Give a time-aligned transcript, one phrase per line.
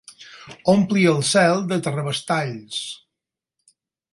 [0.71, 2.81] Ompli el cel de terrabastalls.